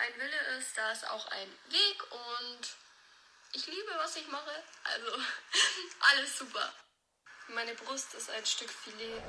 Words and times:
ein 0.00 0.18
Wille 0.18 0.58
ist, 0.58 0.76
da 0.76 0.92
ist 0.92 1.08
auch 1.10 1.26
ein 1.28 1.48
Weg 1.68 2.12
und 2.12 2.76
ich 3.52 3.66
liebe, 3.66 3.92
was 3.96 4.16
ich 4.16 4.26
mache. 4.28 4.62
Also 4.84 5.12
alles 6.10 6.38
super. 6.38 6.72
Meine 7.48 7.74
Brust 7.74 8.14
ist 8.14 8.30
ein 8.30 8.46
Stück 8.46 8.70
Filet. 8.70 9.22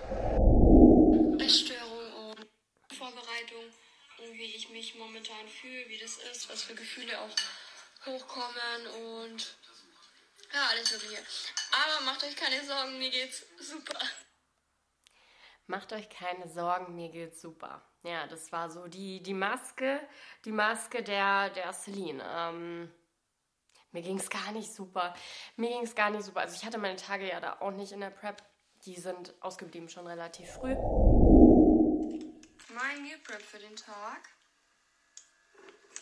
Essstörung 1.44 2.30
und 2.30 2.48
Vorbereitung 2.98 3.66
und 4.20 4.34
wie 4.34 4.56
ich 4.56 4.70
mich 4.70 4.96
momentan 4.96 5.48
fühle, 5.50 5.90
wie 5.90 5.98
das 5.98 6.18
ist, 6.18 6.50
was 6.50 6.64
für 6.64 6.76
Gefühle 6.76 7.20
auch 7.20 7.36
hochkommen 8.06 8.88
und 8.88 9.58
ja, 10.54 10.68
alles 10.68 10.92
Mögliche. 10.92 11.26
Aber 11.72 12.02
macht 12.06 12.24
euch 12.24 12.36
keine 12.36 12.64
Sorgen, 12.64 12.98
mir 13.00 13.10
geht's 13.10 13.46
super. 13.60 14.00
Macht 15.68 15.92
euch 15.94 16.10
keine 16.10 16.48
Sorgen, 16.50 16.96
mir 16.96 17.10
geht's 17.10 17.42
super. 17.42 17.91
Ja, 18.04 18.26
das 18.28 18.52
war 18.52 18.70
so 18.70 18.88
die, 18.88 19.22
die 19.22 19.34
Maske, 19.34 20.00
die 20.44 20.52
Maske 20.52 21.04
der, 21.04 21.52
der 21.52 21.72
Celine. 21.72 22.24
Ähm, 22.26 22.92
mir 23.92 24.02
ging's 24.02 24.30
gar 24.30 24.52
nicht 24.54 24.74
super. 24.74 25.14
Mir 25.56 25.70
ging's 25.70 25.94
gar 25.94 26.10
nicht 26.10 26.24
super. 26.24 26.40
Also 26.40 26.56
ich 26.56 26.66
hatte 26.66 26.80
meine 26.80 26.96
Tage 26.96 27.30
ja 27.30 27.40
da 27.40 27.60
auch 27.60 27.72
nicht 27.72 27.92
in 27.92 28.00
der 28.00 28.10
Prep. 28.10 28.42
Die 28.86 28.96
sind 28.96 29.36
ausgeblieben 29.42 29.90
schon 29.90 30.08
relativ 30.08 30.50
früh. 30.50 30.74
Mein 32.74 33.04
Meal 33.04 33.20
Prep 33.20 33.42
für 33.42 33.60
den 33.60 33.76
Tag. 33.76 34.30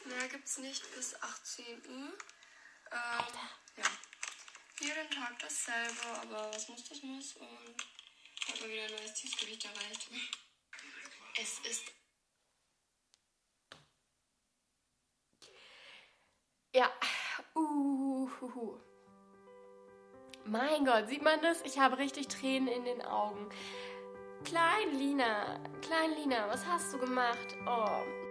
Mehr 0.06 0.28
gibt's 0.30 0.60
nicht 0.60 0.84
bis 0.96 1.22
18 1.22 1.66
Uhr. 1.90 2.14
Ähm, 2.92 3.34
ja. 3.76 3.84
Jeden 4.80 5.12
Tag 5.12 5.38
dasselbe, 5.40 6.22
aber 6.22 6.54
was 6.54 6.70
muss, 6.70 6.88
das 6.88 7.04
muss. 7.04 7.36
Und 7.36 7.76
hat 8.48 8.62
mal 8.62 8.70
wieder 8.70 8.84
ein 8.84 8.92
neues 8.92 9.14
Tiefgewicht 9.16 9.66
erreicht. 9.66 10.10
Es 11.42 11.60
ist. 11.60 11.92
Ja. 16.76 16.92
Uhuhu. 17.56 18.78
Mein 20.44 20.86
Gott, 20.86 21.08
sieht 21.08 21.22
man 21.22 21.42
das? 21.42 21.62
Ich 21.62 21.80
habe 21.80 21.98
richtig 21.98 22.28
Tränen 22.28 22.68
in 22.68 22.84
den 22.84 23.02
Augen. 23.04 23.50
Klein 24.44 24.98
Lina, 24.98 25.60
Klein 25.82 26.14
Lina, 26.16 26.50
was 26.50 26.66
hast 26.66 26.94
du 26.94 26.98
gemacht? 26.98 27.56
Oh. 27.66 28.29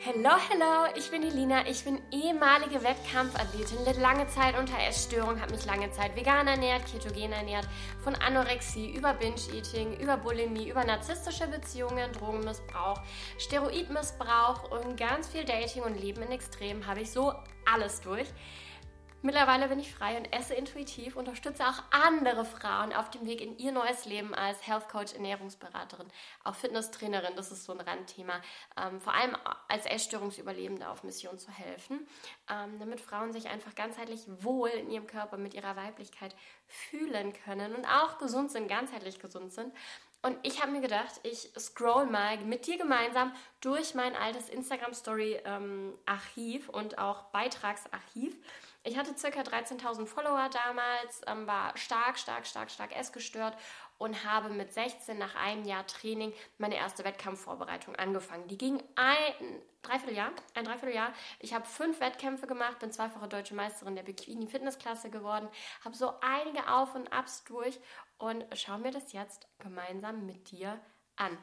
Hello, 0.00 0.30
hello, 0.48 0.86
ich 0.94 1.10
bin 1.10 1.22
die 1.22 1.28
Lina. 1.28 1.66
Ich 1.66 1.82
bin 1.82 2.00
ehemalige 2.12 2.84
Wettkampfathletin, 2.84 3.84
litt 3.84 3.96
lange 3.96 4.28
Zeit 4.28 4.56
unter 4.56 4.78
Essstörung, 4.78 5.40
habe 5.40 5.50
mich 5.50 5.66
lange 5.66 5.90
Zeit 5.90 6.14
vegan 6.14 6.46
ernährt, 6.46 6.86
ketogen 6.86 7.32
ernährt, 7.32 7.66
von 8.04 8.14
Anorexie 8.14 8.92
über 8.94 9.12
Binge-Eating, 9.14 9.98
über 9.98 10.16
Bulimie, 10.16 10.68
über 10.68 10.84
narzisstische 10.84 11.48
Beziehungen, 11.48 12.12
Drogenmissbrauch, 12.12 13.00
Steroidmissbrauch 13.38 14.70
und 14.70 14.96
ganz 14.96 15.26
viel 15.26 15.44
Dating 15.44 15.82
und 15.82 16.00
Leben 16.00 16.22
in 16.22 16.30
Extremen 16.30 16.86
habe 16.86 17.00
ich 17.00 17.10
so 17.10 17.32
alles 17.64 18.00
durch. 18.00 18.28
Mittlerweile 19.20 19.66
bin 19.66 19.80
ich 19.80 19.92
frei 19.92 20.16
und 20.16 20.32
esse 20.32 20.54
intuitiv, 20.54 21.16
unterstütze 21.16 21.66
auch 21.66 21.82
andere 21.90 22.44
Frauen 22.44 22.92
auf 22.92 23.10
dem 23.10 23.26
Weg 23.26 23.40
in 23.40 23.58
ihr 23.58 23.72
neues 23.72 24.04
Leben 24.04 24.32
als 24.32 24.64
Health 24.64 24.88
Coach, 24.88 25.12
Ernährungsberaterin, 25.12 26.06
auch 26.44 26.54
Fitnesstrainerin, 26.54 27.34
das 27.34 27.50
ist 27.50 27.64
so 27.64 27.72
ein 27.72 27.80
Randthema, 27.80 28.40
ähm, 28.76 29.00
vor 29.00 29.14
allem 29.14 29.36
als 29.66 29.86
Essstörungsüberlebende 29.86 30.88
auf 30.88 31.02
Mission 31.02 31.36
zu 31.36 31.50
helfen, 31.50 32.06
ähm, 32.48 32.78
damit 32.78 33.00
Frauen 33.00 33.32
sich 33.32 33.48
einfach 33.48 33.74
ganzheitlich 33.74 34.20
wohl 34.40 34.68
in 34.68 34.88
ihrem 34.88 35.08
Körper 35.08 35.36
mit 35.36 35.52
ihrer 35.52 35.74
Weiblichkeit 35.74 36.36
fühlen 36.68 37.32
können 37.32 37.74
und 37.74 37.86
auch 37.86 38.18
gesund 38.18 38.52
sind, 38.52 38.68
ganzheitlich 38.68 39.18
gesund 39.18 39.52
sind. 39.52 39.74
Und 40.22 40.38
ich 40.42 40.62
habe 40.62 40.70
mir 40.70 40.80
gedacht, 40.80 41.18
ich 41.24 41.50
scroll 41.58 42.06
mal 42.06 42.36
mit 42.38 42.68
dir 42.68 42.78
gemeinsam 42.78 43.32
durch 43.60 43.94
mein 43.94 44.14
altes 44.14 44.48
Instagram-Story-Archiv 44.48 46.68
ähm, 46.68 46.74
und 46.74 46.98
auch 46.98 47.24
Beitragsarchiv 47.30 48.36
ich 48.84 48.96
hatte 48.96 49.16
circa 49.16 49.40
13.000 49.40 50.06
Follower 50.06 50.48
damals, 50.50 51.20
ähm, 51.26 51.46
war 51.46 51.76
stark, 51.76 52.18
stark, 52.18 52.46
stark, 52.46 52.70
stark 52.70 52.96
essgestört 52.96 53.56
und 53.98 54.24
habe 54.24 54.50
mit 54.50 54.72
16 54.72 55.18
nach 55.18 55.34
einem 55.34 55.64
Jahr 55.64 55.86
Training 55.86 56.32
meine 56.56 56.76
erste 56.76 57.04
Wettkampfvorbereitung 57.04 57.96
angefangen. 57.96 58.46
Die 58.48 58.56
ging 58.56 58.82
ein 58.94 59.62
Dreivierteljahr, 59.82 60.30
ein 60.54 60.64
Dreivierteljahr. 60.64 61.12
Ich 61.40 61.52
habe 61.52 61.66
fünf 61.66 62.00
Wettkämpfe 62.00 62.46
gemacht, 62.46 62.78
bin 62.78 62.92
zweifache 62.92 63.28
deutsche 63.28 63.54
Meisterin 63.54 63.96
der 63.96 64.04
Bikini 64.04 64.46
Fitnessklasse 64.46 65.10
geworden, 65.10 65.48
habe 65.84 65.96
so 65.96 66.14
einige 66.20 66.70
Auf 66.70 66.94
und 66.94 67.12
Abs 67.12 67.44
durch 67.44 67.80
und 68.18 68.44
schauen 68.56 68.84
wir 68.84 68.92
das 68.92 69.12
jetzt 69.12 69.48
gemeinsam 69.58 70.26
mit 70.26 70.50
dir 70.50 70.80
an. 71.16 71.36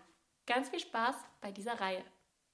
Ganz 0.47 0.69
viel 0.69 0.79
Spaß 0.79 1.15
bei 1.41 1.51
dieser 1.51 1.79
Reihe. 1.79 2.03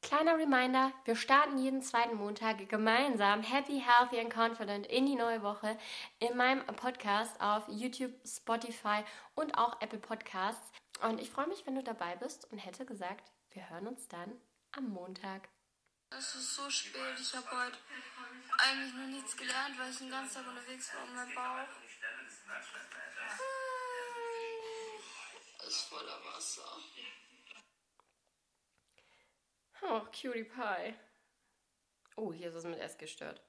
Kleiner 0.01 0.37
Reminder, 0.37 0.91
wir 1.05 1.15
starten 1.15 1.59
jeden 1.59 1.83
zweiten 1.83 2.15
Montag 2.15 2.67
gemeinsam 2.67 3.43
happy, 3.43 3.79
healthy 3.79 4.19
and 4.19 4.33
confident 4.33 4.87
in 4.87 5.05
die 5.05 5.15
neue 5.15 5.43
Woche 5.43 5.77
in 6.19 6.35
meinem 6.35 6.65
Podcast 6.65 7.39
auf 7.39 7.63
YouTube, 7.67 8.11
Spotify 8.25 9.03
und 9.35 9.57
auch 9.57 9.79
Apple 9.79 9.99
Podcasts. 9.99 10.71
Und 11.01 11.21
ich 11.21 11.29
freue 11.29 11.47
mich, 11.47 11.65
wenn 11.65 11.75
du 11.75 11.83
dabei 11.83 12.15
bist 12.15 12.51
und 12.51 12.57
hätte 12.57 12.85
gesagt, 12.85 13.31
wir 13.51 13.69
hören 13.69 13.87
uns 13.87 14.07
dann 14.07 14.31
am 14.71 14.89
Montag. 14.89 15.47
Es 16.09 16.35
ist 16.35 16.55
so 16.55 16.69
spät, 16.69 17.17
ich 17.19 17.33
habe 17.35 17.49
heute 17.51 17.77
eigentlich 18.57 18.93
noch 18.93 19.07
nichts 19.07 19.37
gelernt, 19.37 19.79
weil 19.79 19.91
ich 19.91 19.97
den 19.97 20.09
ganzen 20.09 20.33
Tag 20.33 20.47
unterwegs 20.47 20.93
war 20.93 21.03
und 21.03 21.15
mein 21.15 21.35
Bauch 21.35 21.67
ist 25.67 25.81
voller 25.83 26.19
Wasser. 26.25 26.77
Oh, 29.83 30.01
Cutie 30.11 30.43
Pie. 30.43 30.93
Oh, 32.15 32.31
hier 32.31 32.49
ist 32.49 32.55
es 32.55 32.65
mit 32.65 32.79
S 32.79 32.97
gestört. 32.97 33.41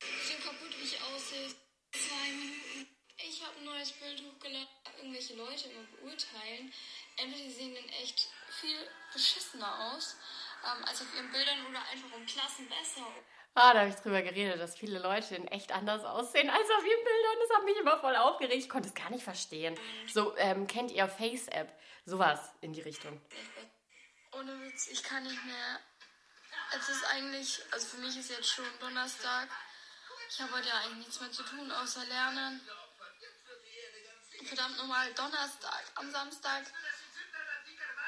So 0.00 0.34
kaputt 0.34 0.74
wie 0.78 0.84
ich 0.84 1.00
aussehe. 1.02 1.48
Zwei 1.92 2.30
Minuten. 2.30 2.96
Ich 3.16 3.42
habe 3.44 3.56
ein 3.58 3.64
neues 3.64 3.92
Bild 3.92 4.22
hochgeladen. 4.22 4.68
Irgendwelche 4.98 5.34
Leute 5.34 5.68
immer 5.68 5.84
beurteilen. 6.00 6.72
Entweder 7.16 7.44
die 7.44 7.50
sehen 7.50 7.74
dann 7.74 7.88
echt 8.00 8.28
viel 8.60 8.76
beschissener 9.12 9.92
aus 9.92 10.16
ähm, 10.64 10.84
als 10.84 11.02
auf 11.02 11.14
ihren 11.14 11.30
Bildern 11.32 11.66
oder 11.68 11.80
einfach 11.90 12.16
um 12.16 12.24
Klassen 12.24 12.68
besser. 12.68 13.06
Ah, 13.54 13.72
da 13.72 13.80
habe 13.80 13.88
ich 13.88 13.96
drüber 13.96 14.20
geredet, 14.20 14.60
dass 14.60 14.76
viele 14.76 14.98
Leute 14.98 15.34
in 15.34 15.48
echt 15.48 15.72
anders 15.72 16.04
aussehen 16.04 16.50
als 16.50 16.70
auf 16.70 16.84
ihren 16.84 17.04
Bildern. 17.04 17.36
Das 17.40 17.56
hat 17.56 17.64
mich 17.64 17.76
immer 17.78 17.98
voll 17.98 18.14
aufgeregt. 18.14 18.62
Ich 18.62 18.68
konnte 18.68 18.88
es 18.88 18.94
gar 18.94 19.10
nicht 19.10 19.24
verstehen. 19.24 19.74
So, 20.12 20.36
ähm, 20.36 20.66
kennt 20.66 20.92
ihr 20.92 21.08
Face-App? 21.08 21.72
Sowas 22.04 22.52
in 22.60 22.74
die 22.74 22.82
Richtung. 22.82 23.20
Ohne 24.38 24.60
Witz, 24.60 24.88
ich 24.88 25.02
kann 25.02 25.22
nicht 25.22 25.44
mehr. 25.44 25.80
Es 26.78 26.88
ist 26.90 27.04
eigentlich, 27.04 27.62
also 27.70 27.86
für 27.86 27.96
mich 27.98 28.18
ist 28.18 28.28
jetzt 28.28 28.50
schon 28.50 28.66
Donnerstag. 28.80 29.48
Ich 30.28 30.40
habe 30.42 30.52
heute 30.52 30.68
ja 30.68 30.78
eigentlich 30.80 31.06
nichts 31.06 31.20
mehr 31.20 31.32
zu 31.32 31.42
tun, 31.42 31.70
außer 31.72 32.04
lernen. 32.04 32.60
Verdammt 34.44 34.76
nochmal, 34.76 35.12
Donnerstag. 35.14 35.84
Am 35.94 36.10
Samstag 36.10 36.64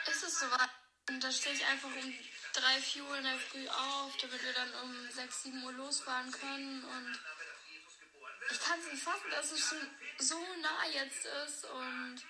ist 0.07 0.23
es 0.23 0.41
soweit. 0.41 0.69
Und 1.09 1.25
da 1.25 1.33
stehe 1.33 1.55
ich 1.55 1.65
einfach 1.65 1.89
um 1.89 2.15
3, 2.53 2.81
4 2.83 3.05
Uhr 3.05 3.17
in 3.17 3.25
der 3.25 3.39
Früh 3.39 3.67
auf, 3.67 4.15
damit 4.19 4.43
wir 4.43 4.53
dann 4.53 4.75
um 4.83 5.11
6, 5.11 5.43
7 5.45 5.63
Uhr 5.63 5.73
losfahren 5.73 6.31
können. 6.31 6.85
Und 6.85 7.19
ich 8.51 8.61
kann 8.61 8.79
es 8.81 8.93
nicht 8.93 9.03
fassen, 9.03 9.31
dass 9.31 9.51
es 9.51 9.61
schon 9.61 9.97
so 10.19 10.39
nah 10.61 10.87
jetzt 10.93 11.25
ist. 11.25 11.65
Und 11.65 12.23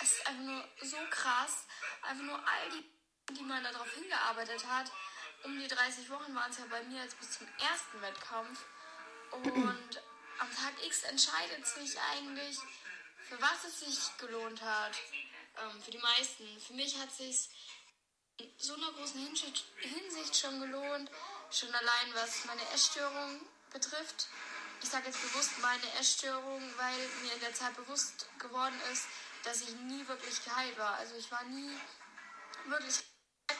es 0.00 0.12
ist 0.12 0.26
einfach 0.26 0.42
nur 0.42 0.68
so 0.80 0.96
krass. 1.10 1.66
Einfach 2.00 2.24
nur 2.24 2.38
all 2.38 2.70
die 2.70 2.95
die 3.34 3.42
man 3.42 3.62
darauf 3.62 3.90
hingearbeitet 3.92 4.66
hat. 4.66 4.90
Um 5.44 5.58
die 5.58 5.68
30 5.68 6.08
Wochen 6.10 6.34
waren 6.34 6.50
es 6.50 6.58
ja 6.58 6.64
bei 6.70 6.82
mir 6.84 7.02
jetzt 7.02 7.18
bis 7.18 7.38
zum 7.38 7.46
ersten 7.58 8.00
Wettkampf. 8.00 8.64
Und 9.32 10.02
am 10.38 10.54
Tag 10.54 10.72
X 10.84 11.02
entscheidet 11.04 11.66
sich 11.66 11.98
eigentlich, 12.12 12.58
für 13.28 13.40
was 13.40 13.64
es 13.64 13.80
sich 13.80 14.16
gelohnt 14.18 14.62
hat. 14.62 14.92
Ähm, 15.58 15.82
für 15.82 15.90
die 15.90 15.98
meisten. 15.98 16.60
Für 16.60 16.74
mich 16.74 16.98
hat 16.98 17.08
es 17.08 17.16
sich 17.18 17.48
in 18.38 18.50
so 18.58 18.74
einer 18.74 18.92
großen 18.92 19.20
Hinsicht 19.20 20.36
schon 20.36 20.60
gelohnt. 20.60 21.10
Schon 21.50 21.74
allein 21.74 22.14
was 22.14 22.44
meine 22.44 22.62
Essstörung 22.74 23.40
betrifft. 23.72 24.28
Ich 24.82 24.88
sage 24.88 25.06
jetzt 25.06 25.22
bewusst 25.22 25.58
meine 25.60 25.92
Essstörung, 25.98 26.62
weil 26.76 26.98
mir 27.22 27.32
in 27.32 27.40
der 27.40 27.54
Zeit 27.54 27.74
bewusst 27.76 28.28
geworden 28.38 28.78
ist, 28.92 29.06
dass 29.44 29.62
ich 29.62 29.74
nie 29.74 30.06
wirklich 30.06 30.44
geheilt 30.44 30.76
war. 30.76 30.94
Also 30.96 31.14
ich 31.16 31.30
war 31.30 31.42
nie 31.44 31.70
wirklich 32.66 33.02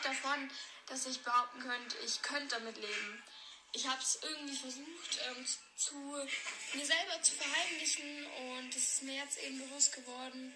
davon, 0.06 0.50
dass 0.86 1.06
ich 1.06 1.22
behaupten 1.22 1.60
könnte, 1.60 1.96
ich 2.04 2.22
könnte 2.22 2.56
damit 2.56 2.76
leben. 2.76 3.22
Ich 3.72 3.86
habe 3.86 4.00
es 4.00 4.18
irgendwie 4.22 4.56
versucht, 4.56 5.18
ähm, 5.28 5.46
zu 5.76 5.94
mir 6.74 6.86
selber 6.86 7.20
zu 7.22 7.34
verheimlichen 7.34 8.26
und 8.26 8.74
es 8.74 8.94
ist 8.94 9.02
mir 9.02 9.16
jetzt 9.16 9.38
eben 9.38 9.58
bewusst 9.58 9.94
geworden. 9.94 10.54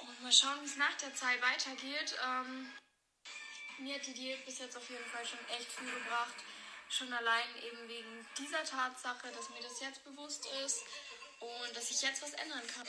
Und 0.00 0.22
mal 0.22 0.32
schauen, 0.32 0.60
wie 0.60 0.66
es 0.66 0.76
nach 0.76 0.94
der 0.96 1.14
Zeit 1.14 1.40
weitergeht. 1.40 2.14
Ähm, 2.22 2.70
mir 3.78 3.94
hat 3.94 4.06
die 4.06 4.12
Diät 4.12 4.44
bis 4.44 4.58
jetzt 4.58 4.76
auf 4.76 4.88
jeden 4.90 5.06
Fall 5.06 5.24
schon 5.26 5.38
echt 5.48 5.72
viel 5.72 5.90
gebracht. 5.90 6.34
Schon 6.90 7.12
allein 7.12 7.56
eben 7.62 7.88
wegen 7.88 8.26
dieser 8.38 8.62
Tatsache, 8.64 9.32
dass 9.32 9.48
mir 9.50 9.62
das 9.62 9.80
jetzt 9.80 10.04
bewusst 10.04 10.46
ist 10.64 10.82
und 11.40 11.76
dass 11.76 11.90
ich 11.90 12.02
jetzt 12.02 12.22
was 12.22 12.34
ändern 12.34 12.66
kann. 12.66 12.86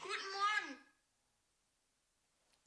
Guten 0.00 0.30
Morgen! 0.30 0.78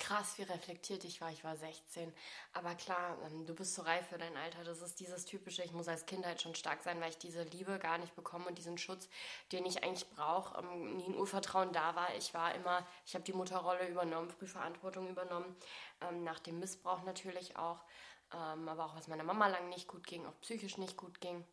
Krass, 0.06 0.38
wie 0.38 0.44
reflektiert 0.44 1.04
ich 1.04 1.20
war. 1.20 1.32
Ich 1.32 1.44
war 1.44 1.56
16. 1.56 2.14
Aber 2.54 2.76
klar, 2.76 3.18
ähm, 3.26 3.46
du 3.48 3.56
bist 3.56 3.74
so 3.74 3.82
reif 3.82 4.08
für 4.08 4.20
dein 4.20 4.38
Alter. 4.38 4.64
Das 4.64 4.82
ist 4.82 5.00
dieses 5.00 5.26
typische, 5.26 5.64
ich 5.64 5.72
muss 5.72 5.88
als 5.88 6.06
Kind 6.06 6.26
halt 6.26 6.42
schon 6.42 6.54
stark 6.54 6.84
sein, 6.84 7.02
weil 7.02 7.10
ich 7.10 7.18
diese 7.18 7.42
Liebe 7.44 7.80
gar 7.80 7.98
nicht 7.98 8.16
bekomme 8.16 8.46
und 8.46 8.58
diesen 8.58 8.78
Schutz, 8.78 9.10
den 9.52 9.66
ich 9.66 9.84
eigentlich 9.84 10.08
brauche, 10.12 10.60
ähm, 10.60 10.98
nie 10.98 11.08
ein 11.08 11.16
Urvertrauen 11.16 11.74
da 11.74 11.96
war. 11.96 12.14
Ich 12.18 12.34
war 12.36 12.54
immer, 12.54 12.86
ich 13.06 13.16
habe 13.16 13.24
die 13.24 13.34
Mutterrolle 13.34 13.88
übernommen, 13.88 14.30
Frühverantwortung 14.30 15.10
übernommen, 15.10 15.56
ähm, 16.02 16.24
nach 16.24 16.40
dem 16.40 16.60
Missbrauch 16.60 17.04
natürlich 17.04 17.58
auch. 17.58 17.80
aber 18.32 18.86
auch 18.86 18.96
was 18.96 19.08
meiner 19.08 19.24
Mama 19.24 19.48
lang 19.48 19.70
nicht 19.70 19.88
gut 19.88 20.06
ging, 20.08 20.26
auch 20.26 20.40
psychisch 20.42 20.78
nicht 20.78 20.98
gut 20.98 21.22
ging. 21.22 21.46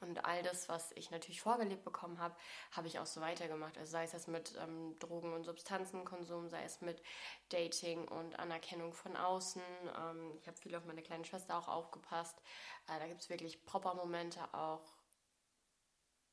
Und 0.00 0.24
all 0.24 0.42
das, 0.42 0.68
was 0.68 0.92
ich 0.92 1.10
natürlich 1.10 1.40
vorgelebt 1.40 1.84
bekommen 1.84 2.18
habe, 2.18 2.36
habe 2.72 2.86
ich 2.86 2.98
auch 2.98 3.06
so 3.06 3.20
weitergemacht. 3.20 3.76
Also 3.78 3.90
sei 3.90 4.04
es 4.04 4.12
jetzt 4.12 4.28
mit 4.28 4.54
ähm, 4.62 4.98
Drogen- 4.98 5.32
und 5.32 5.44
Substanzenkonsum, 5.44 6.48
sei 6.48 6.62
es 6.64 6.80
mit 6.80 7.02
Dating 7.48 8.06
und 8.06 8.38
Anerkennung 8.38 8.92
von 8.92 9.16
außen. 9.16 9.62
Ähm, 9.96 10.38
ich 10.40 10.46
habe 10.46 10.56
viel 10.56 10.74
auf 10.76 10.84
meine 10.84 11.02
kleine 11.02 11.24
Schwester 11.24 11.58
auch 11.58 11.68
aufgepasst. 11.68 12.40
Äh, 12.86 12.98
da 12.98 13.06
gibt 13.08 13.20
es 13.20 13.28
wirklich 13.28 13.64
Proper-Momente 13.64 14.54
auch. 14.54 14.84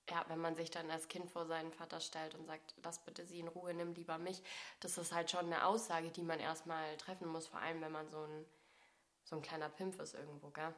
Ja, 0.10 0.24
wenn 0.28 0.40
man 0.40 0.56
sich 0.56 0.70
dann 0.70 0.92
als 0.92 1.08
Kind 1.08 1.32
vor 1.32 1.48
seinen 1.48 1.74
Vater 1.74 2.00
stellt 2.00 2.36
und 2.36 2.46
sagt, 2.46 2.76
lass 2.84 3.04
bitte 3.04 3.26
sie 3.26 3.40
in 3.40 3.48
Ruhe, 3.48 3.74
nimm 3.74 3.94
lieber 3.94 4.20
mich. 4.20 4.44
Das 4.80 5.00
ist 5.00 5.12
halt 5.12 5.32
schon 5.32 5.48
eine 5.48 5.66
Aussage, 5.66 6.12
die 6.12 6.22
man 6.22 6.40
erstmal 6.40 6.96
treffen 6.98 7.28
muss, 7.28 7.48
vor 7.48 7.60
allem 7.60 7.82
wenn 7.82 7.92
man 7.92 8.08
so 8.12 8.22
ein, 8.22 8.46
so 9.24 9.36
ein 9.36 9.42
kleiner 9.42 9.70
Pimpf 9.70 10.00
ist 10.00 10.14
irgendwo, 10.14 10.52
gell? 10.52 10.76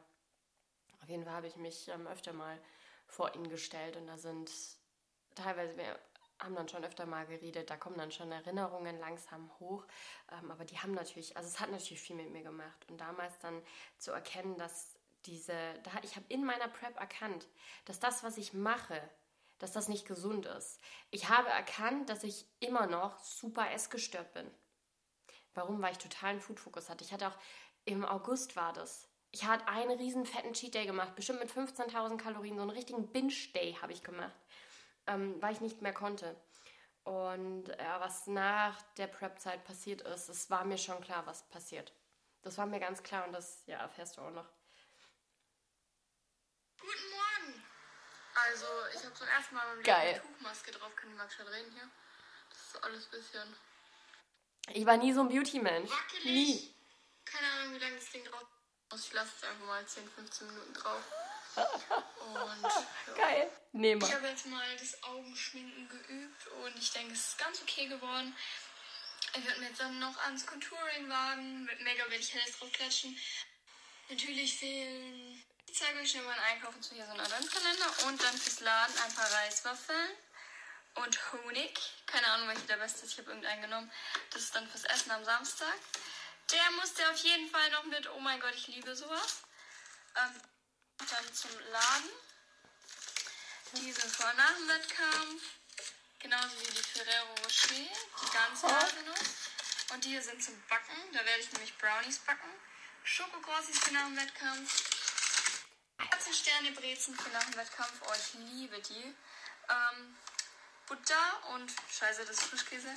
Auf 1.02 1.08
jeden 1.08 1.24
Fall 1.24 1.34
habe 1.34 1.46
ich 1.46 1.56
mich 1.56 1.88
ähm, 1.88 2.06
öfter 2.06 2.32
mal 2.32 2.60
vor 3.06 3.34
ihn 3.34 3.48
gestellt 3.48 3.96
und 3.96 4.06
da 4.06 4.18
sind 4.18 4.50
teilweise, 5.34 5.76
wir 5.76 5.98
haben 6.40 6.54
dann 6.54 6.68
schon 6.68 6.84
öfter 6.84 7.06
mal 7.06 7.26
geredet, 7.26 7.70
da 7.70 7.76
kommen 7.76 7.96
dann 7.96 8.12
schon 8.12 8.30
Erinnerungen 8.30 8.98
langsam 8.98 9.50
hoch, 9.58 9.84
ähm, 10.30 10.50
aber 10.50 10.64
die 10.64 10.78
haben 10.78 10.92
natürlich, 10.92 11.36
also 11.36 11.48
es 11.48 11.60
hat 11.60 11.70
natürlich 11.70 12.00
viel 12.00 12.16
mit 12.16 12.30
mir 12.30 12.42
gemacht 12.42 12.86
und 12.88 13.00
damals 13.00 13.38
dann 13.38 13.62
zu 13.98 14.12
erkennen, 14.12 14.56
dass 14.56 14.98
diese, 15.26 15.54
da, 15.82 15.90
ich 16.02 16.16
habe 16.16 16.26
in 16.28 16.44
meiner 16.44 16.68
Prep 16.68 16.98
erkannt, 16.98 17.48
dass 17.86 17.98
das, 17.98 18.22
was 18.22 18.38
ich 18.38 18.52
mache, 18.52 19.00
dass 19.58 19.72
das 19.72 19.88
nicht 19.88 20.06
gesund 20.06 20.46
ist. 20.46 20.80
Ich 21.10 21.28
habe 21.28 21.48
erkannt, 21.48 22.08
dass 22.08 22.22
ich 22.22 22.46
immer 22.60 22.86
noch 22.86 23.18
super 23.18 23.70
essgestört 23.72 24.32
bin. 24.32 24.48
Warum? 25.54 25.82
Weil 25.82 25.92
ich 25.92 25.98
totalen 25.98 26.40
Food-Fokus 26.40 26.88
hatte. 26.88 27.02
Ich 27.04 27.12
hatte 27.12 27.26
auch, 27.26 27.36
im 27.84 28.04
August 28.04 28.54
war 28.54 28.72
das, 28.72 29.07
ich 29.30 29.44
hatte 29.44 29.68
einen 29.68 29.98
riesen 29.98 30.24
fetten 30.26 30.52
Cheat 30.54 30.74
Day 30.74 30.86
gemacht, 30.86 31.14
bestimmt 31.14 31.40
mit 31.40 31.50
15.000 31.50 32.16
Kalorien, 32.16 32.56
so 32.56 32.62
einen 32.62 32.70
richtigen 32.70 33.10
Binge 33.12 33.34
Day 33.54 33.76
habe 33.80 33.92
ich 33.92 34.02
gemacht, 34.02 34.34
ähm, 35.06 35.40
weil 35.40 35.52
ich 35.52 35.60
nicht 35.60 35.82
mehr 35.82 35.92
konnte. 35.92 36.36
Und 37.04 37.68
ja, 37.68 38.00
was 38.00 38.26
nach 38.26 38.80
der 38.98 39.06
Prep-Zeit 39.06 39.64
passiert 39.64 40.02
ist, 40.02 40.28
es 40.28 40.50
war 40.50 40.64
mir 40.64 40.78
schon 40.78 41.00
klar, 41.00 41.26
was 41.26 41.48
passiert. 41.48 41.92
Das 42.42 42.58
war 42.58 42.66
mir 42.66 42.80
ganz 42.80 43.02
klar 43.02 43.26
und 43.26 43.32
das 43.32 43.62
ja, 43.66 43.78
erfährst 43.78 44.16
du 44.16 44.20
auch 44.20 44.30
noch. 44.30 44.48
Guten 46.78 47.10
Morgen! 47.10 47.64
Also, 48.34 48.66
ich 48.94 49.04
habe 49.04 49.14
zum 49.14 49.26
ersten 49.26 49.54
Mal 49.54 49.74
mein 49.74 49.84
Geil. 49.84 50.14
eine 50.14 50.22
Tuchmaske 50.22 50.70
drauf. 50.70 50.94
Kann 50.96 51.10
ich 51.10 51.16
mal 51.16 51.30
schon 51.30 51.46
reden 51.48 51.72
hier? 51.72 51.88
Das 52.50 52.58
ist 52.58 52.84
alles 52.84 53.04
ein 53.06 53.10
bisschen 53.10 53.56
Ich 54.74 54.86
war 54.86 54.96
nie 54.96 55.12
so 55.12 55.20
ein 55.20 55.28
Beauty-Mensch. 55.28 55.90
Nie. 56.24 56.74
Keine 57.24 57.46
Ahnung, 57.52 57.74
wie 57.74 57.78
lange 57.78 57.96
das 57.96 58.10
Ding 58.10 58.24
drauf 58.24 58.42
ist. 58.42 58.57
Ich 58.94 59.12
lasse 59.12 59.30
es 59.36 59.44
einfach 59.48 59.66
mal 59.66 59.86
10, 59.86 60.08
15 60.10 60.46
Minuten 60.46 60.74
drauf. 60.74 61.02
Und 61.56 62.62
ja. 62.62 62.86
Geil. 63.16 63.50
Nee, 63.72 63.92
Ich 63.94 64.00
mal. 64.00 64.12
habe 64.14 64.28
jetzt 64.28 64.46
mal 64.46 64.76
das 64.76 65.02
Augenschminken 65.02 65.88
geübt 65.88 66.46
und 66.64 66.76
ich 66.78 66.90
denke, 66.92 67.12
es 67.12 67.28
ist 67.28 67.38
ganz 67.38 67.60
okay 67.62 67.86
geworden. 67.86 68.34
Ich 69.36 69.44
werde 69.46 69.60
mir 69.60 69.68
jetzt 69.68 69.80
dann 69.80 69.98
noch 69.98 70.16
ans 70.24 70.46
Contouring 70.46 71.08
wagen. 71.08 71.64
Mit 71.64 71.80
Mega 71.82 72.04
werde 72.04 72.16
ich 72.16 72.32
helles 72.32 72.58
drauf 72.58 72.72
klatschen. 72.72 73.16
Natürlich 74.08 74.58
fehlen. 74.58 75.44
Ich 75.66 75.74
zeige 75.78 75.98
euch 76.00 76.10
schnell 76.10 76.24
meinen 76.24 76.40
Einkauf 76.40 76.74
und 76.74 76.82
so 76.82 76.94
hier 76.94 77.04
so 77.04 77.12
ein 77.12 77.20
Adventskalender. 77.20 77.86
Und 78.06 78.22
dann 78.22 78.36
fürs 78.38 78.60
Laden 78.60 78.94
ein 79.04 79.14
paar 79.14 79.30
Reiswaffeln 79.30 80.10
und 80.94 81.32
Honig. 81.32 81.78
Keine 82.06 82.26
Ahnung, 82.28 82.48
welche 82.48 82.62
der 82.62 82.78
beste 82.78 83.04
ist. 83.04 83.12
Ich 83.12 83.18
habe 83.18 83.28
irgendeinen 83.28 83.60
genommen. 83.62 83.92
Das 84.30 84.42
ist 84.42 84.54
dann 84.56 84.66
fürs 84.66 84.84
Essen 84.84 85.10
am 85.10 85.24
Samstag. 85.24 85.76
Der 86.50 86.70
musste 86.72 87.08
auf 87.10 87.16
jeden 87.18 87.50
Fall 87.50 87.70
noch 87.70 87.84
mit. 87.84 88.08
Oh 88.10 88.20
mein 88.20 88.40
Gott, 88.40 88.54
ich 88.54 88.68
liebe 88.68 88.94
sowas. 88.96 89.42
Ähm, 90.16 90.40
dann 90.98 91.34
zum 91.34 91.50
Laden. 91.70 92.10
Diese 93.72 94.08
vor 94.08 94.32
nach 94.34 94.54
dem 94.56 94.68
Wettkampf. 94.68 95.42
Genauso 96.20 96.60
wie 96.60 96.72
die 96.72 96.82
Ferrero 96.82 97.34
Rocher, 97.44 97.74
die 97.74 98.32
ganze 98.32 98.66
Haselnuss. 98.66 99.50
Und 99.92 100.04
die 100.04 100.10
hier 100.10 100.22
sind 100.22 100.42
zum 100.42 100.60
Backen. 100.68 101.12
Da 101.12 101.24
werde 101.24 101.40
ich 101.40 101.52
nämlich 101.52 101.76
Brownies 101.78 102.18
backen. 102.20 102.50
Schokokrossis 103.04 103.78
für 103.78 103.94
nach 103.94 104.06
dem 104.06 104.16
Wettkampf. 104.16 104.98
Sterne 106.48 106.72
Brezen 106.72 107.14
für 107.16 107.28
nach 107.30 107.44
dem 107.44 107.56
Wettkampf. 107.56 108.00
Oh, 108.06 108.12
ich 108.16 108.34
liebe 108.34 108.80
die. 108.80 109.14
Ähm, 109.68 110.16
Butter 110.86 111.54
und, 111.54 111.70
scheiße, 111.90 112.24
das 112.24 112.38
ist 112.38 112.44
Frischkäse. 112.44 112.88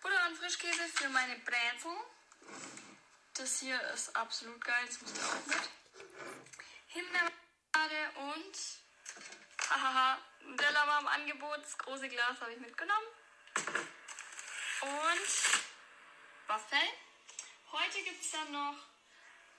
Butter 0.00 0.26
und 0.28 0.36
Frischkäse 0.36 0.86
für 0.94 1.08
meine 1.08 1.36
Brezel. 1.40 1.96
Das 3.34 3.60
hier 3.60 3.80
ist 3.92 4.14
absolut 4.14 4.62
geil, 4.62 4.84
das 4.86 5.00
muss 5.00 5.12
auch 5.24 5.46
mit. 5.46 5.70
Himbeermarmelade 6.88 8.18
und 8.18 8.58
hahaha, 9.70 10.18
Nutella 10.40 10.86
war 10.86 11.00
im 11.00 11.08
Angebot. 11.08 11.58
Das 11.62 11.78
große 11.78 12.08
Glas 12.08 12.40
habe 12.40 12.52
ich 12.52 12.60
mitgenommen. 12.60 13.06
Und 14.82 15.62
Waffeln. 16.46 16.88
Heute 17.72 18.02
gibt 18.02 18.20
es 18.20 18.32
dann 18.32 18.52
noch 18.52 18.76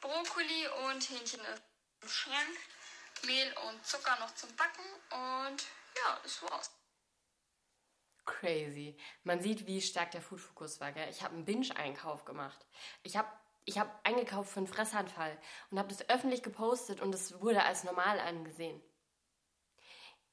Brokkoli 0.01 0.67
und 0.85 1.09
Hähnchen 1.09 1.39
im 2.01 2.07
Schrank. 2.07 2.57
Mehl 3.25 3.53
und 3.69 3.85
Zucker 3.85 4.19
noch 4.19 4.35
zum 4.35 4.55
Backen. 4.55 4.85
Und 5.09 5.63
ja, 5.95 6.19
das 6.21 6.43
war's. 6.43 6.71
Crazy. 8.25 8.97
Man 9.23 9.41
sieht, 9.41 9.65
wie 9.65 9.81
stark 9.81 10.11
der 10.11 10.21
Food-Fokus 10.21 10.79
war. 10.79 10.91
Gell? 10.91 11.09
Ich 11.09 11.23
habe 11.23 11.33
einen 11.33 11.45
Binge-Einkauf 11.45 12.23
gemacht. 12.25 12.65
Ich 13.01 13.17
habe 13.17 13.29
ich 13.65 13.77
hab 13.79 14.05
eingekauft 14.05 14.51
für 14.51 14.57
einen 14.59 14.67
Fressanfall 14.67 15.37
und 15.71 15.79
habe 15.79 15.89
das 15.89 16.09
öffentlich 16.09 16.43
gepostet 16.43 17.01
und 17.01 17.13
es 17.15 17.39
wurde 17.41 17.63
als 17.63 17.83
normal 17.83 18.19
angesehen. 18.19 18.81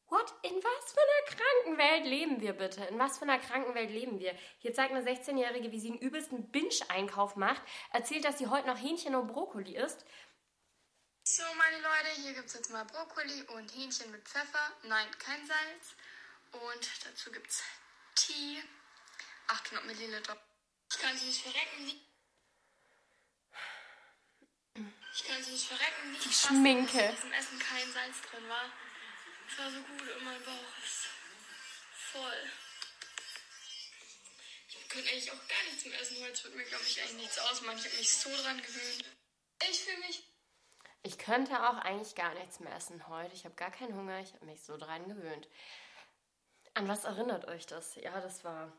What? 0.09 0.35
In 0.43 0.56
was 0.56 0.93
für 0.93 1.00
einer 1.00 1.37
kranken 1.37 1.79
Welt 1.79 2.05
leben 2.05 2.41
wir 2.41 2.53
bitte? 2.53 2.85
In 2.87 2.99
was 2.99 3.19
für 3.19 3.23
einer 3.25 3.38
kranken 3.38 3.75
Welt 3.77 3.91
leben 3.91 4.19
wir? 4.19 4.37
Hier 4.59 4.75
zeigt 4.75 4.93
eine 4.93 5.09
16-Jährige, 5.09 5.71
wie 5.71 5.79
sie 5.79 5.91
einen 5.91 6.00
übelsten 6.00 6.50
Binge-Einkauf 6.50 7.37
macht, 7.37 7.62
erzählt, 7.93 8.25
dass 8.25 8.38
sie 8.38 8.49
heute 8.49 8.67
noch 8.67 8.77
Hähnchen 8.77 9.15
und 9.15 9.29
Brokkoli 9.29 9.76
isst. 9.76 10.05
So, 11.23 11.45
meine 11.57 11.76
Leute, 11.76 12.21
hier 12.23 12.33
gibt 12.35 12.47
es 12.49 12.54
jetzt 12.54 12.71
mal 12.73 12.85
Brokkoli 12.87 13.43
und 13.54 13.73
Hähnchen 13.73 14.11
mit 14.11 14.26
Pfeffer. 14.28 14.73
Nein, 14.83 15.07
kein 15.19 15.47
Salz. 15.47 15.95
Und 16.50 17.07
dazu 17.07 17.31
gibt 17.31 17.47
es 17.47 17.62
Tee. 18.16 18.61
800 19.47 19.87
Milliliter. 19.87 20.37
Ich 20.90 20.99
kann 20.99 21.16
sie 21.16 21.26
nicht 21.26 21.43
verrecken. 21.43 21.85
nie- 21.85 22.07
Ich 25.14 25.25
kann 25.25 25.43
sie 25.43 25.52
nicht 25.52 25.67
verrecken. 25.67 26.12
Nicht 26.12 26.25
Die 26.25 26.29
fassen, 26.29 26.57
Schminke. 26.57 26.99
dass 26.99 27.11
in 27.11 27.14
diesem 27.17 27.33
Essen 27.33 27.59
kein 27.59 27.93
Salz 27.93 28.23
drin 28.31 28.49
war. 28.49 28.73
Es 29.49 29.59
war 29.59 29.71
so 29.71 29.83
gut 29.83 30.17
und 30.17 30.25
mein 30.25 30.43
Bauch 30.45 30.79
ist 30.85 31.07
voll. 32.12 32.50
Ich 34.69 34.88
könnte 34.88 35.11
eigentlich 35.11 35.31
auch 35.31 35.49
gar 35.49 35.64
nichts 35.69 35.85
mehr 35.85 36.00
essen. 36.00 36.17
Heute 36.25 36.45
wird 36.45 36.55
mir, 36.57 36.64
glaube 36.64 36.85
ich, 36.85 37.00
eigentlich 37.00 37.17
nichts 37.23 37.38
ausmachen. 37.38 37.79
Ich 37.79 37.85
habe 37.87 37.97
mich 37.97 38.12
so 38.12 38.31
dran 38.43 38.61
gewöhnt. 38.62 39.05
Ich 39.71 39.85
fühle 39.85 39.99
mich 39.99 40.25
Ich 41.02 41.19
könnte 41.19 41.69
auch 41.69 41.79
eigentlich 41.79 42.14
gar 42.14 42.35
nichts 42.35 42.61
mehr 42.61 42.75
essen 42.75 43.07
heute. 43.09 43.35
Ich 43.35 43.45
habe 43.45 43.55
gar 43.55 43.71
keinen 43.71 43.95
Hunger. 43.95 44.21
Ich 44.21 44.33
habe 44.35 44.47
mich 44.47 44.62
so 44.62 44.76
dran 44.76 45.09
gewöhnt. 45.09 45.49
An 46.75 46.88
was 46.88 47.05
erinnert 47.05 47.47
euch 47.47 47.67
das? 47.67 47.95
Ja, 47.97 48.21
das 48.21 48.45
war. 48.45 48.73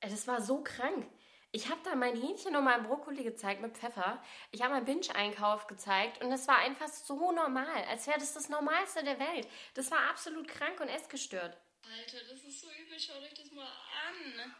Das 0.00 0.26
war 0.26 0.40
so 0.42 0.62
krank. 0.62 1.10
Ich 1.56 1.70
habe 1.70 1.80
da 1.84 1.94
mein 1.94 2.14
Hähnchen 2.14 2.54
und 2.54 2.64
mein 2.64 2.82
Brokkoli 2.82 3.24
gezeigt 3.24 3.62
mit 3.62 3.78
Pfeffer. 3.78 4.22
Ich 4.50 4.60
habe 4.60 4.74
meinen 4.74 4.84
Binge-Einkauf 4.84 5.66
gezeigt 5.66 6.22
und 6.22 6.28
das 6.28 6.46
war 6.46 6.58
einfach 6.58 6.86
so 6.86 7.32
normal, 7.32 7.82
als 7.84 8.06
wäre 8.06 8.18
das 8.18 8.34
das 8.34 8.50
Normalste 8.50 9.02
der 9.02 9.18
Welt. 9.18 9.48
Das 9.72 9.90
war 9.90 10.10
absolut 10.10 10.46
krank 10.48 10.78
und 10.80 10.88
essgestört. 10.88 11.56
Alter, 11.82 12.18
das 12.28 12.44
ist 12.44 12.60
so 12.60 12.70
übel. 12.70 13.00
Schaut 13.00 13.22
euch 13.22 13.32
das 13.32 13.50
mal 13.52 13.64
an. 13.64 14.54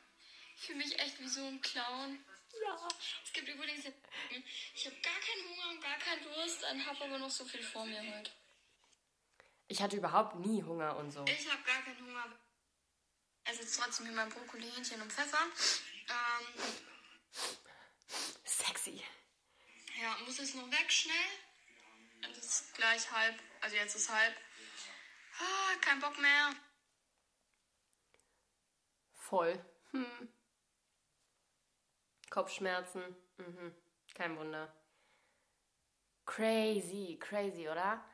Ich 0.56 0.62
fühle 0.62 0.78
mich 0.78 0.98
echt 0.98 1.20
wie 1.20 1.28
so 1.28 1.44
ein 1.44 1.60
Clown. 1.60 2.24
Ja. 2.64 2.88
Es 3.22 3.30
gibt 3.34 3.46
übrigens. 3.46 3.84
Ich 4.74 4.86
habe 4.86 4.96
gar 5.02 5.20
keinen 5.20 5.50
Hunger 5.50 5.74
und 5.74 5.82
gar 5.82 5.98
keinen 5.98 6.22
Durst, 6.22 6.64
und 6.72 6.86
habe 6.86 7.04
aber 7.04 7.18
noch 7.18 7.28
so 7.28 7.44
viel 7.44 7.62
vor 7.62 7.84
mir 7.84 8.00
heute. 8.00 8.30
Ich 9.68 9.82
hatte 9.82 9.98
überhaupt 9.98 10.36
nie 10.36 10.62
Hunger 10.62 10.96
und 10.96 11.10
so. 11.10 11.26
Ich 11.26 11.46
habe 11.52 11.62
gar 11.62 11.82
keinen 11.82 12.06
Hunger. 12.06 12.24
Also 13.44 13.60
jetzt 13.60 13.78
trotzdem 13.78 14.06
hier 14.06 14.16
mein 14.16 14.30
Brokkoli, 14.30 14.70
Hähnchen 14.70 15.02
und 15.02 15.12
Pfeffer. 15.12 15.44
Ähm, 16.08 16.62
Sexy. 18.44 19.02
ja, 20.00 20.16
muss 20.24 20.38
es 20.38 20.54
noch 20.54 20.70
weg 20.70 20.90
schnell. 20.90 21.14
Es 22.32 22.38
ist 22.38 22.74
gleich 22.74 23.10
halb. 23.10 23.38
Also 23.60 23.76
jetzt 23.76 23.94
ist 23.96 24.10
halb. 24.10 24.34
Ah, 25.38 25.74
kein 25.80 26.00
Bock 26.00 26.18
mehr. 26.18 26.54
Voll. 29.14 29.64
Hm. 29.90 30.32
Kopfschmerzen. 32.30 33.16
Mhm. 33.38 33.74
Kein 34.14 34.36
Wunder. 34.36 34.72
Crazy, 36.24 37.18
crazy, 37.20 37.68
oder? 37.68 38.04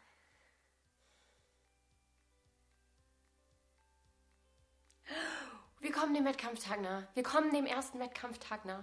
Kommen 6.03 6.15
dem 6.15 6.25
Wettkampftag 6.25 6.81
nah. 6.81 7.05
Wir 7.15 7.23
kommen 7.23 7.53
dem 7.53 7.65
ersten 7.65 8.01
Wettkampftag 8.01 8.65
nah. 8.65 8.83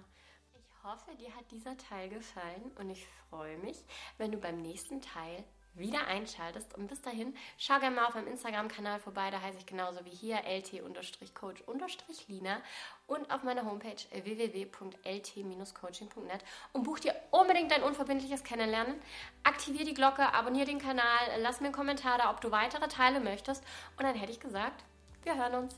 Ich 0.53 0.83
hoffe, 0.85 1.13
dir 1.17 1.35
hat 1.35 1.51
dieser 1.51 1.75
Teil 1.75 2.07
gefallen 2.07 2.71
und 2.79 2.89
ich 2.89 3.05
freue 3.29 3.57
mich, 3.57 3.83
wenn 4.17 4.31
du 4.31 4.37
beim 4.37 4.61
nächsten 4.61 5.01
Teil 5.01 5.43
wieder 5.73 6.07
einschaltest. 6.07 6.77
Und 6.77 6.87
bis 6.87 7.01
dahin, 7.01 7.35
schau 7.57 7.77
gerne 7.79 7.97
mal 7.97 8.05
auf 8.05 8.15
meinem 8.15 8.29
Instagram-Kanal 8.29 9.01
vorbei, 9.01 9.31
da 9.31 9.41
heiße 9.41 9.57
ich 9.57 9.65
genauso 9.65 10.05
wie 10.05 10.11
hier 10.11 10.45
lt-coach-lina 10.45 12.61
und 13.07 13.29
auf 13.29 13.43
meiner 13.43 13.65
Homepage 13.65 14.01
www.lt-coaching.net 14.11 16.45
und 16.71 16.83
buch 16.83 16.99
dir 16.99 17.13
unbedingt 17.31 17.71
dein 17.71 17.83
unverbindliches 17.83 18.45
Kennenlernen. 18.45 18.95
Aktivier 19.43 19.83
die 19.83 19.93
Glocke, 19.93 20.33
abonniere 20.33 20.67
den 20.67 20.79
Kanal, 20.79 21.19
lass 21.39 21.59
mir 21.59 21.65
einen 21.65 21.75
Kommentar 21.75 22.17
da, 22.17 22.31
ob 22.31 22.39
du 22.39 22.51
weitere 22.51 22.87
Teile 22.87 23.19
möchtest. 23.19 23.61
Und 23.97 24.05
dann 24.05 24.15
hätte 24.15 24.31
ich 24.31 24.39
gesagt, 24.39 24.85
wir 25.23 25.35
hören 25.35 25.65
uns. 25.65 25.75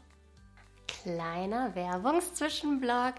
Kleiner 1.03 1.73
Werbungszwischenblock. 1.73 3.15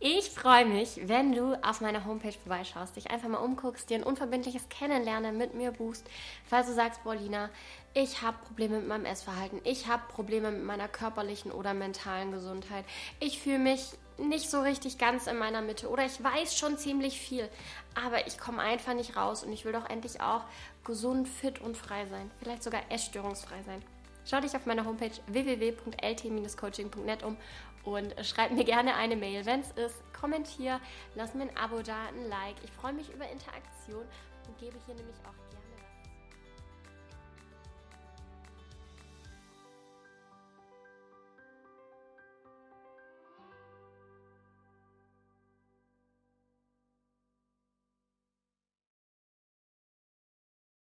Ich 0.00 0.30
freue 0.30 0.64
mich, 0.64 1.00
wenn 1.04 1.32
du 1.32 1.54
auf 1.62 1.80
meiner 1.80 2.04
Homepage 2.04 2.32
vorbeischaust, 2.32 2.96
dich 2.96 3.12
einfach 3.12 3.28
mal 3.28 3.38
umguckst, 3.38 3.88
dir 3.88 3.98
ein 3.98 4.02
unverbindliches 4.02 4.68
Kennenlernen 4.68 5.38
mit 5.38 5.54
mir 5.54 5.70
buchst. 5.70 6.04
Falls 6.48 6.66
du 6.66 6.72
sagst, 6.72 7.04
Paulina, 7.04 7.48
ich 7.94 8.22
habe 8.22 8.38
Probleme 8.44 8.78
mit 8.78 8.88
meinem 8.88 9.04
Essverhalten, 9.04 9.60
ich 9.62 9.86
habe 9.86 10.02
Probleme 10.08 10.50
mit 10.50 10.64
meiner 10.64 10.88
körperlichen 10.88 11.52
oder 11.52 11.74
mentalen 11.74 12.32
Gesundheit, 12.32 12.84
ich 13.20 13.38
fühle 13.38 13.60
mich 13.60 13.92
nicht 14.18 14.50
so 14.50 14.60
richtig 14.60 14.98
ganz 14.98 15.28
in 15.28 15.38
meiner 15.38 15.62
Mitte 15.62 15.88
oder 15.88 16.04
ich 16.04 16.22
weiß 16.22 16.58
schon 16.58 16.76
ziemlich 16.76 17.20
viel, 17.20 17.48
aber 17.94 18.26
ich 18.26 18.36
komme 18.36 18.60
einfach 18.60 18.94
nicht 18.94 19.16
raus 19.16 19.44
und 19.44 19.52
ich 19.52 19.64
will 19.64 19.72
doch 19.72 19.88
endlich 19.88 20.20
auch 20.20 20.42
gesund, 20.84 21.28
fit 21.28 21.60
und 21.60 21.76
frei 21.76 22.06
sein, 22.06 22.32
vielleicht 22.40 22.64
sogar 22.64 22.80
essstörungsfrei 22.90 23.62
sein. 23.62 23.82
Schau 24.24 24.40
dich 24.40 24.54
auf 24.54 24.66
meiner 24.66 24.84
Homepage 24.84 25.10
www.lt-coaching.net 25.26 27.22
um 27.22 27.36
und 27.84 28.14
schreib 28.24 28.52
mir 28.52 28.64
gerne 28.64 28.94
eine 28.94 29.16
Mail, 29.16 29.44
wenn 29.44 29.60
es 29.60 29.70
ist. 29.72 30.02
Kommentier, 30.18 30.80
lass 31.14 31.34
mir 31.34 31.42
ein 31.42 31.56
Abo 31.56 31.82
da, 31.82 32.06
ein 32.06 32.28
Like. 32.28 32.56
Ich 32.64 32.70
freue 32.70 32.92
mich 32.92 33.12
über 33.12 33.28
Interaktion 33.28 34.04
und 34.46 34.58
gebe 34.58 34.76
hier 34.86 34.94
nämlich 34.94 35.16
auch 35.24 35.50
gerne 35.50 35.61